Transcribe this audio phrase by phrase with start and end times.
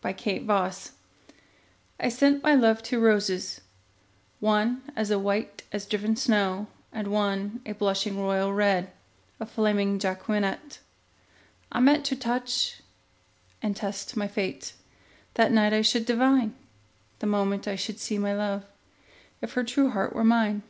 [0.00, 0.74] The White Flag
[2.00, 3.60] I sent my love two roses,
[4.40, 8.90] one As white as driven snow, And one a blushing royal red,
[9.38, 10.78] A flaming Jacqueminot.
[11.70, 12.80] I meant to touch
[13.60, 14.72] and test my fate;
[15.34, 16.54] That night I should divine,
[17.18, 18.64] The moment I should see my love,
[19.42, 20.62] If her true heart were mine.